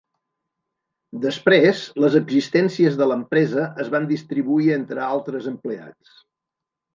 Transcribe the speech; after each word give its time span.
Després, 1.25 1.83
les 2.03 2.17
existències 2.19 2.97
de 3.01 3.09
l'empresa 3.11 3.67
es 3.85 3.93
van 3.97 4.09
distribuir 4.13 4.71
entre 4.79 5.05
altres 5.11 5.51
empleats. 5.53 6.17